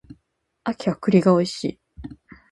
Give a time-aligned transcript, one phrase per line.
[0.63, 1.79] 秋は栗が美味しい